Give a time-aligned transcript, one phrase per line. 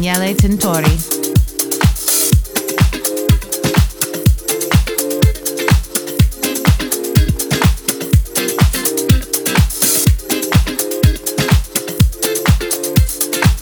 [0.00, 0.96] Daniele Tintori.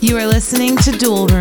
[0.01, 1.38] You are listening to Dual Room.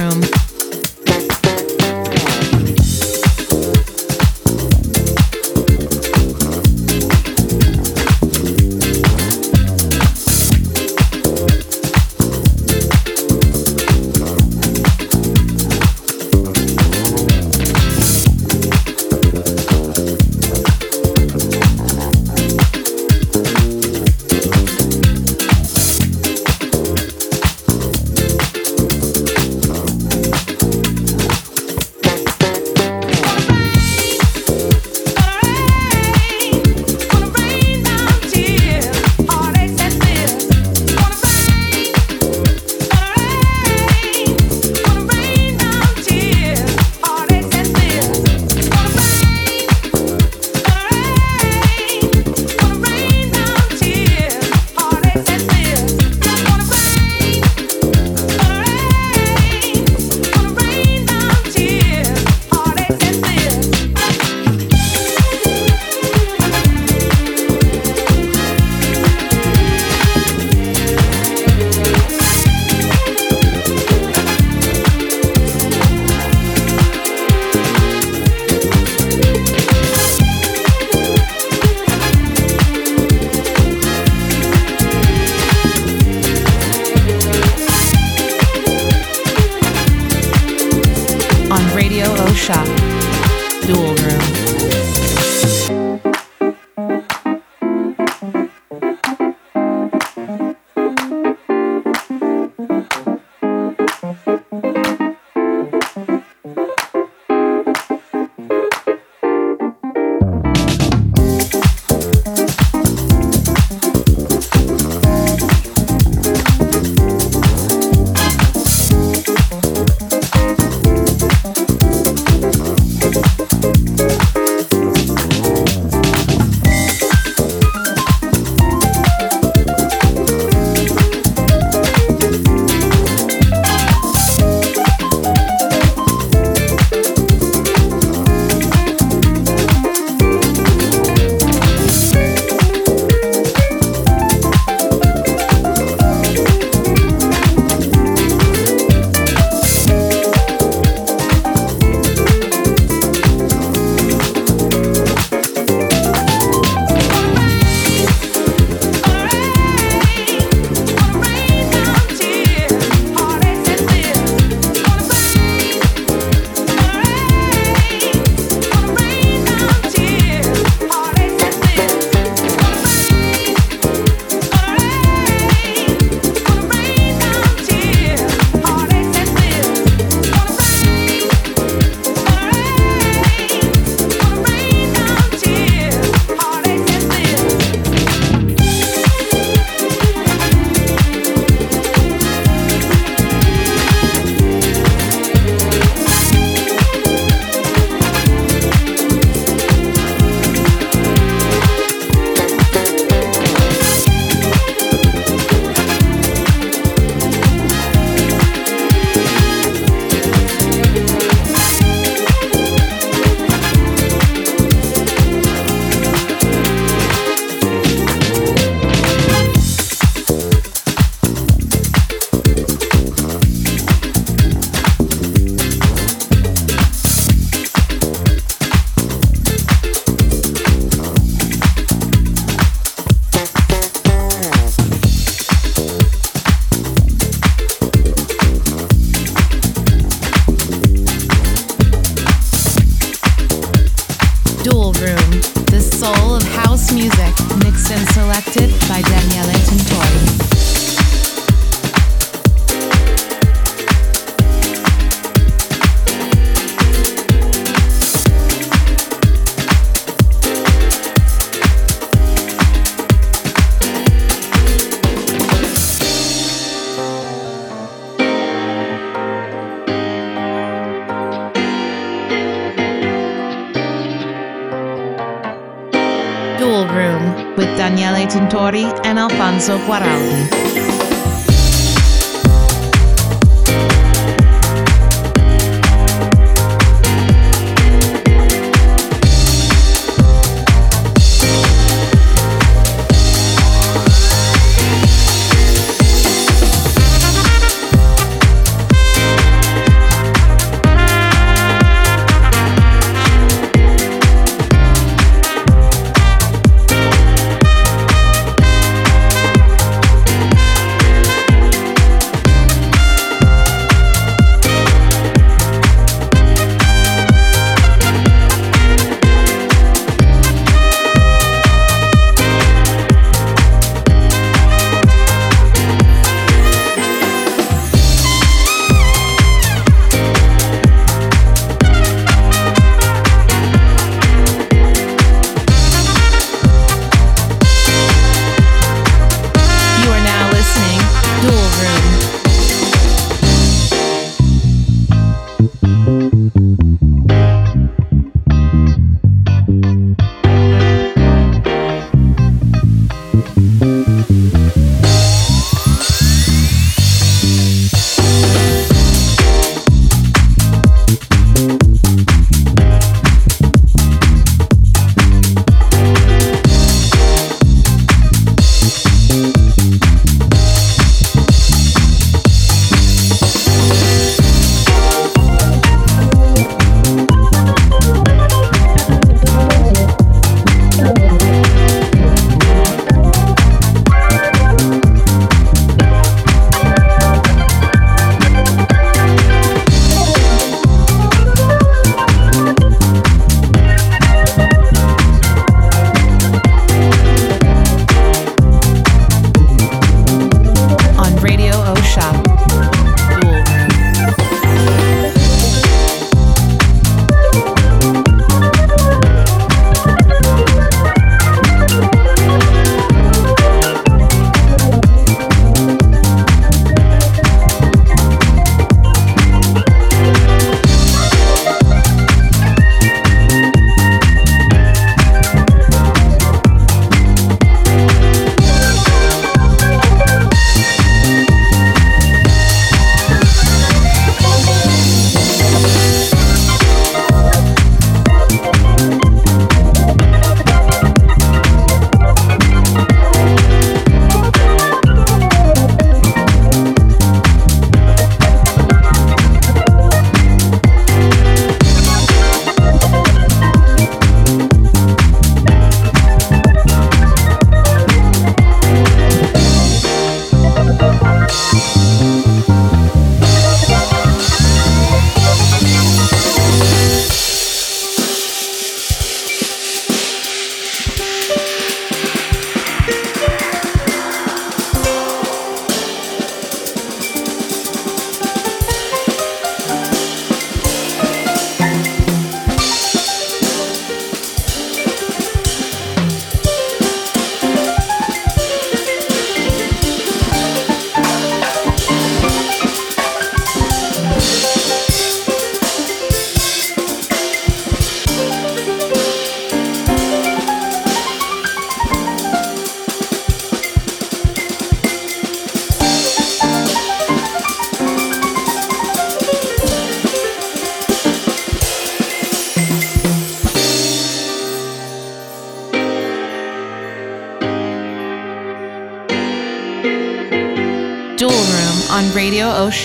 [278.69, 280.96] And Alfonso Guaraldi.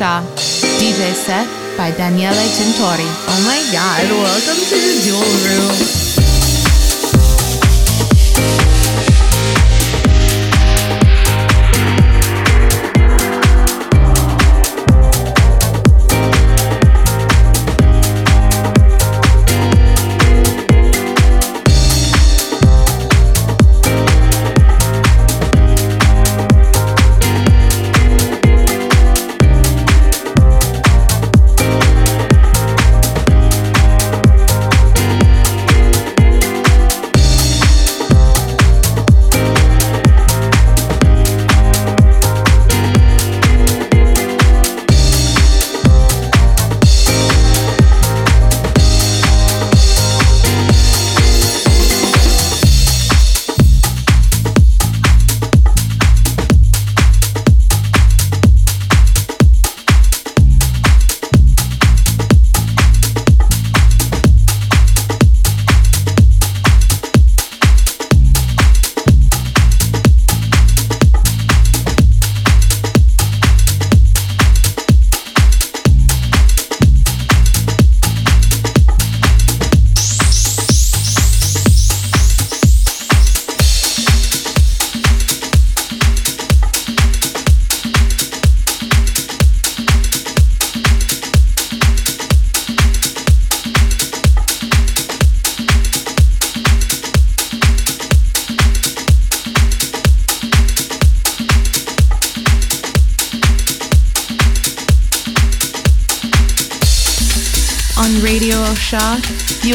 [0.03, 0.21] Osha.
[0.81, 3.07] DJ set by Daniele Tintori.
[3.29, 6.12] Oh my god, welcome to the Dual Room.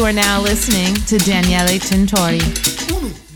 [0.08, 3.27] Are now listening to Daniele Tintori.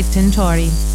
[0.00, 0.89] Daniele Tintori.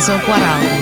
[0.00, 0.79] Alfonso Guaraldi.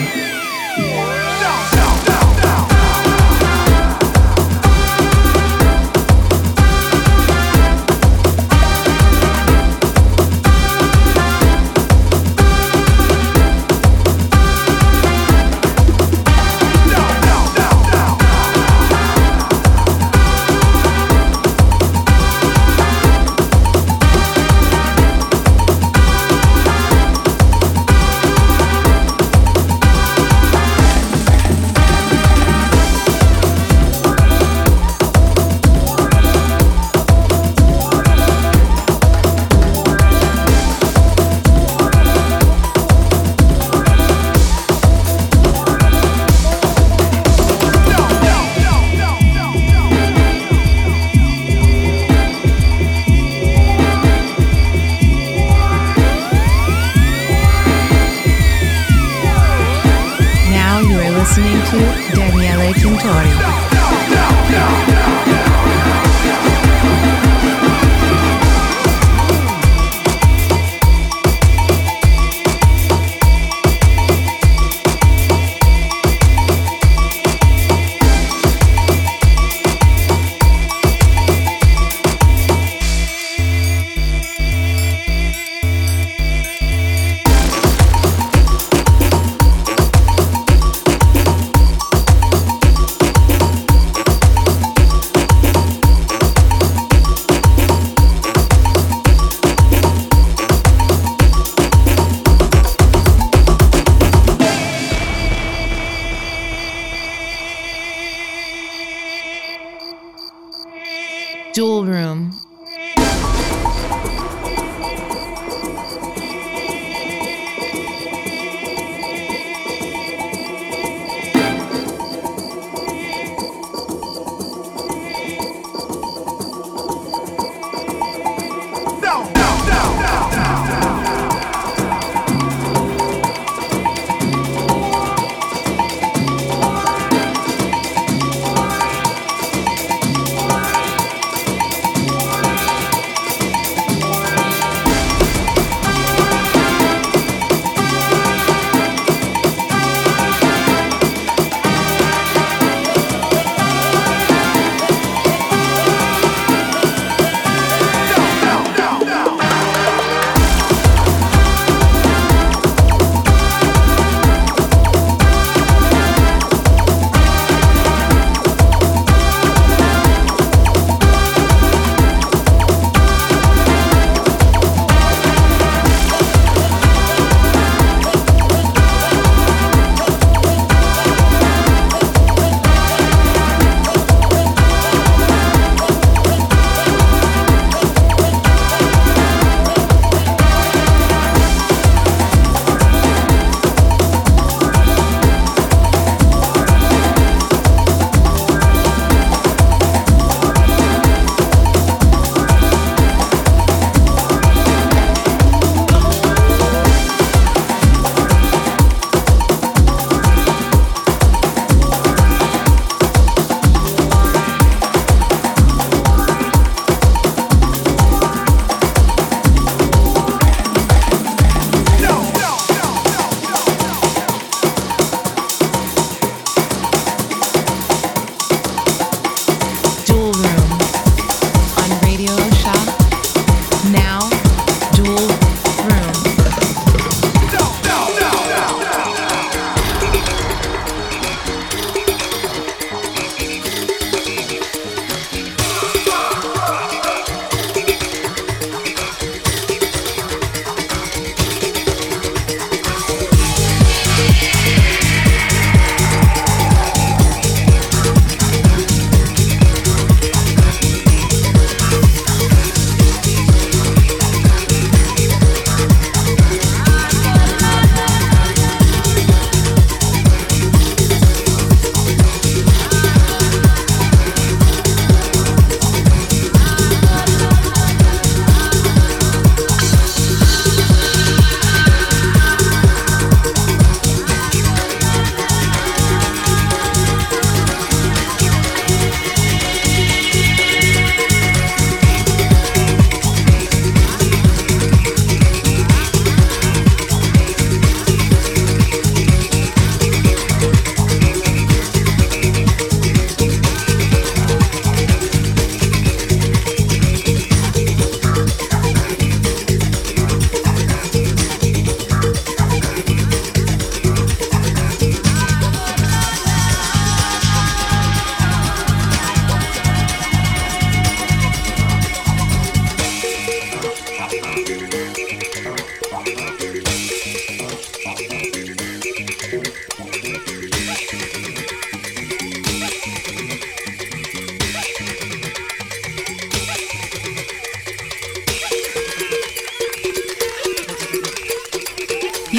[111.98, 112.47] Room.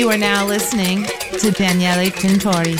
[0.09, 1.03] Are now listening
[1.37, 2.75] to Daniele Tintori.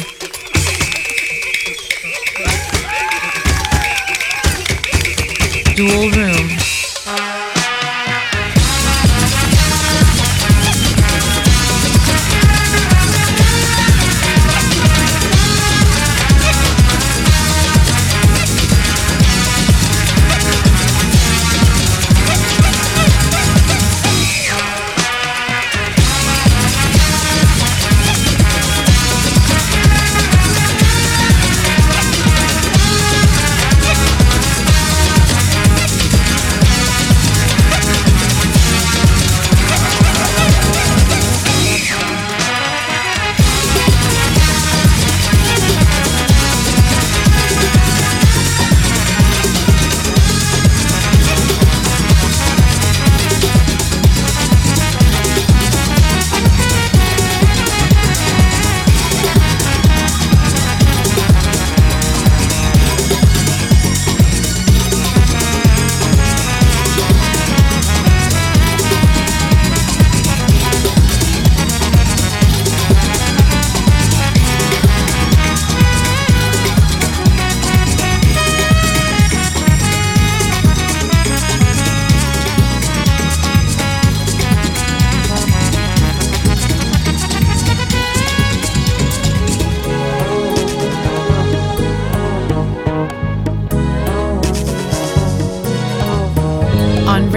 [5.76, 6.59] Dual Room.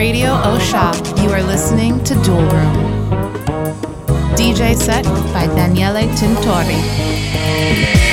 [0.03, 0.93] Radio Osha,
[1.23, 2.75] you are listening to Dual Room.
[4.35, 8.12] DJ set by Daniele Tintori.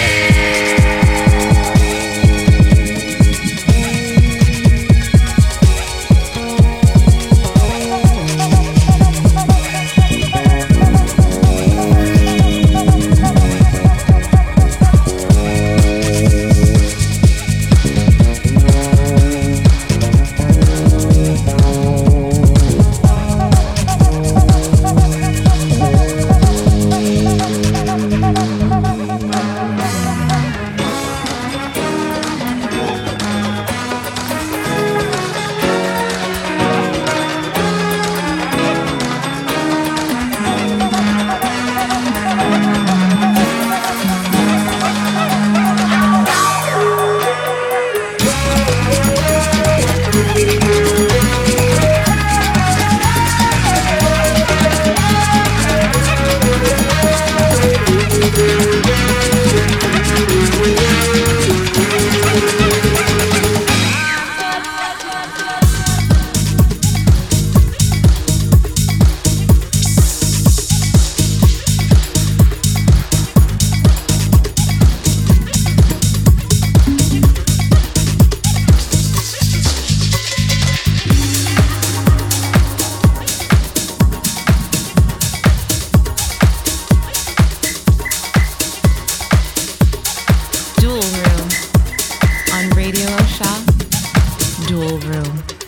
[92.91, 95.58] Radio Shop Dual Room.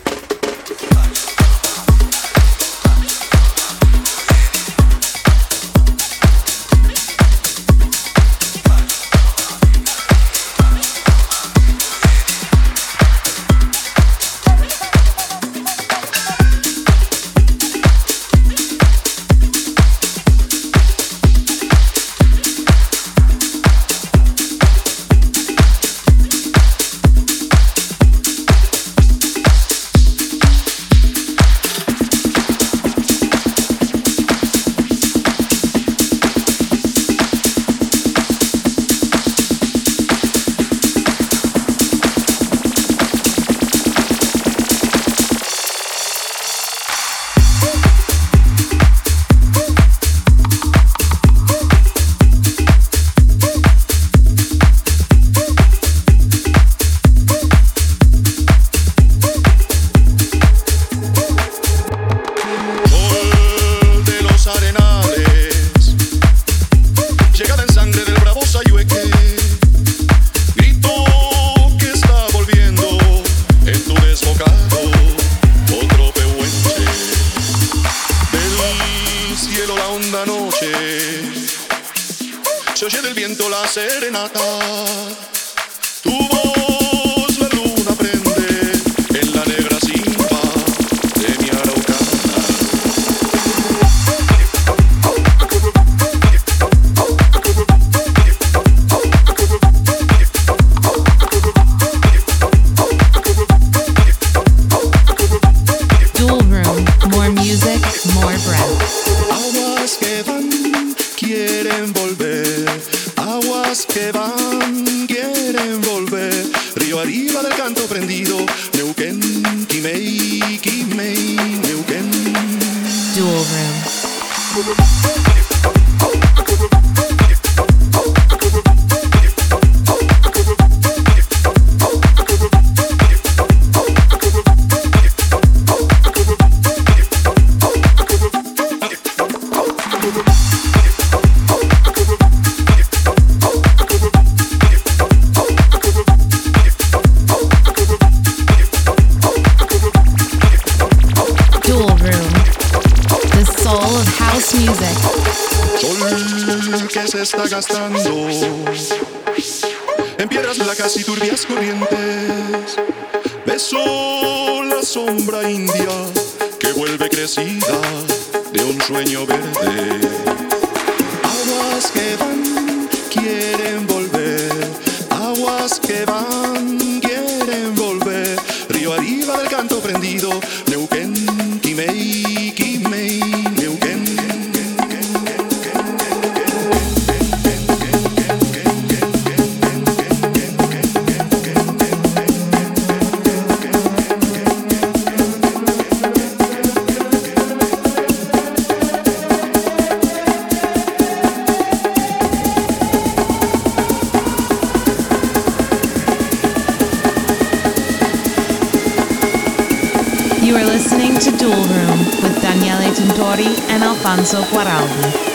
[212.32, 215.32] With Daniele Tintori and Alfonso Guaraldi.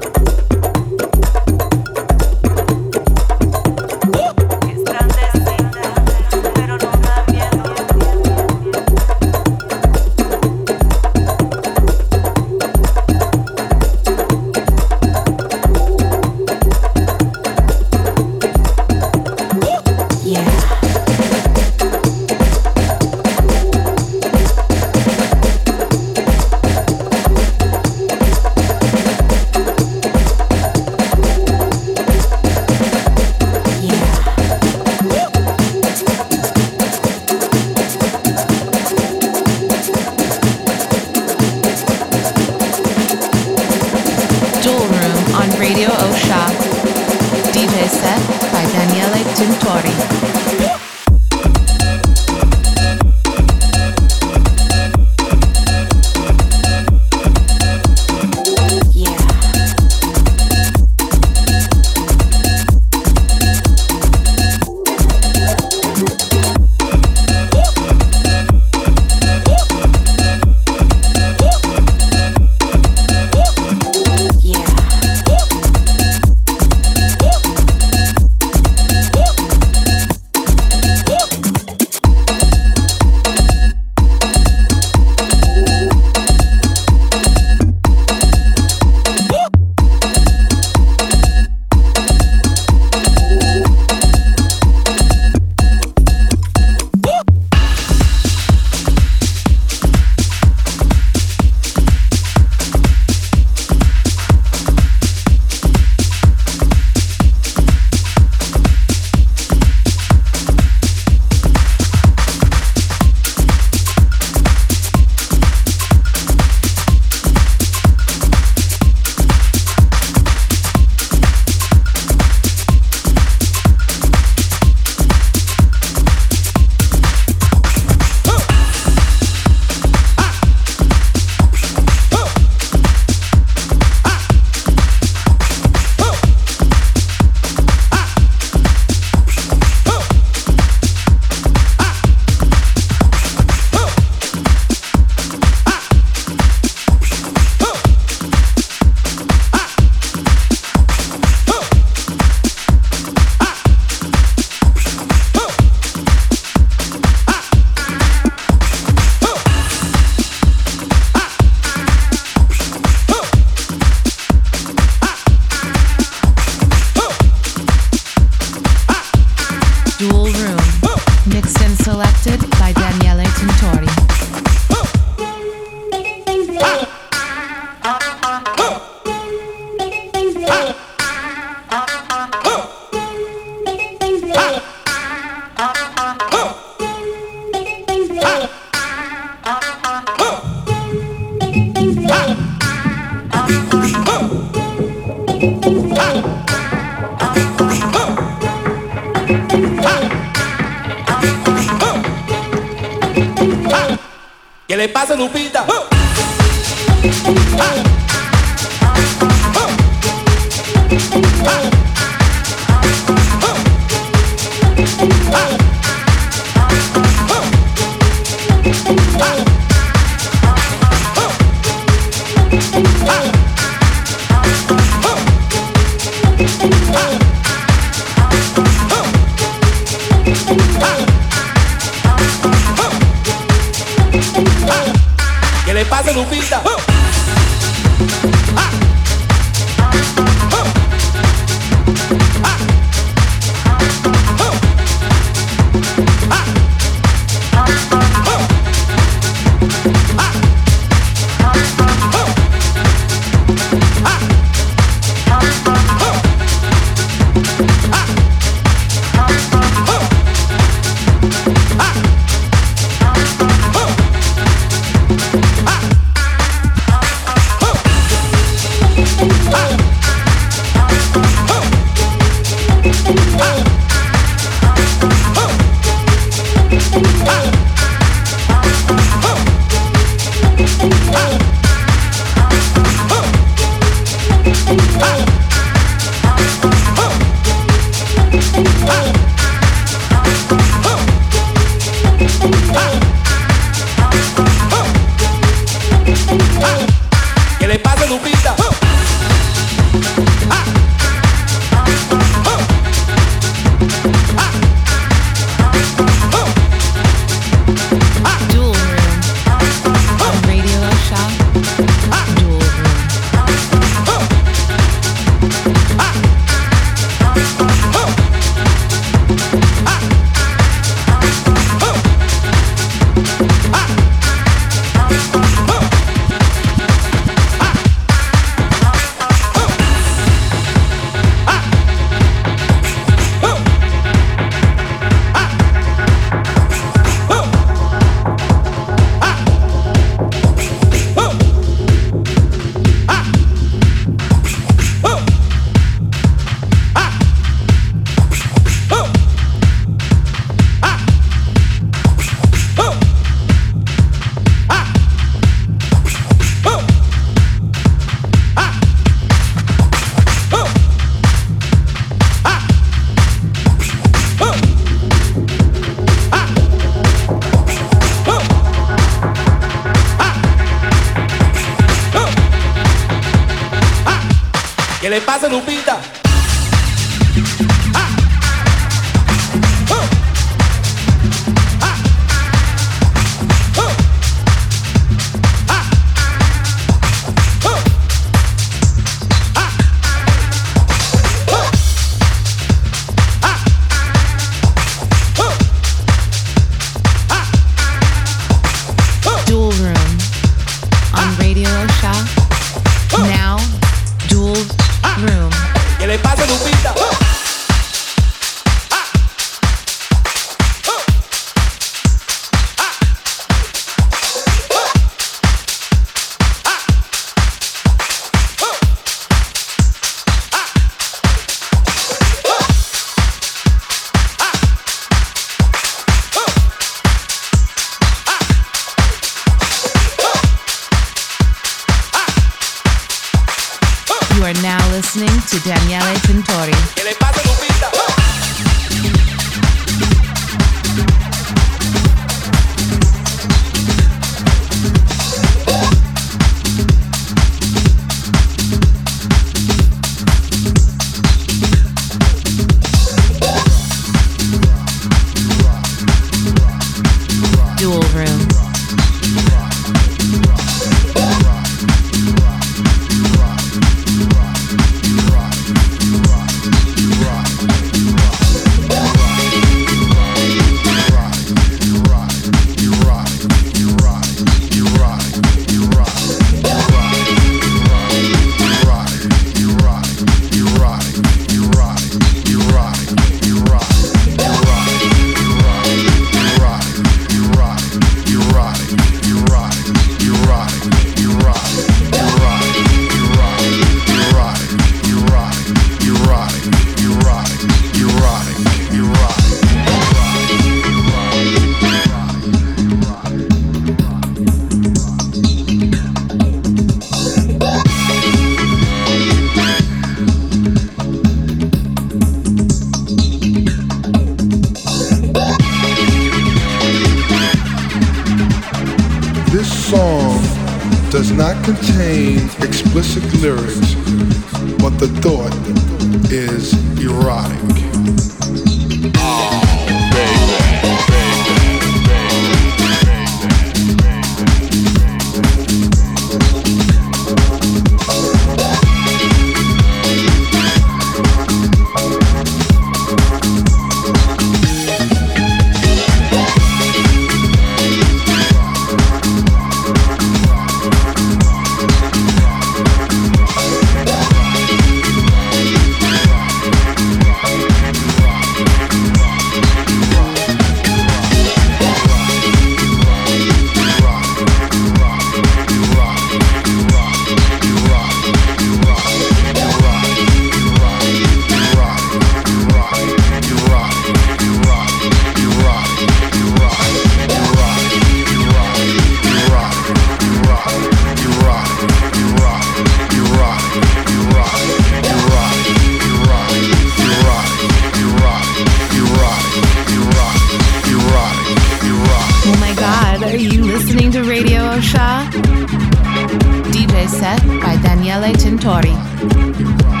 [599.01, 600.00] You're a.